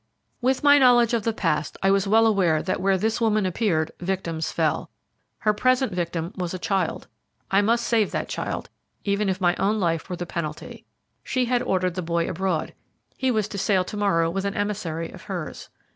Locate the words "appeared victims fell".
3.45-4.89